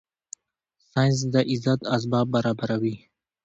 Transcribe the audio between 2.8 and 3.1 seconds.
وي